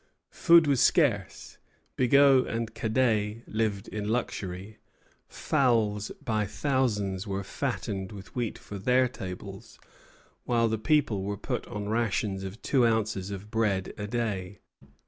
[0.31, 1.59] Food was scarce.
[1.95, 4.79] Bigot and Cadet lived in luxury;
[5.27, 9.77] fowls by thousands were fattened with wheat for their tables,
[10.43, 14.61] while the people were put on rations of two ounces of bread a day.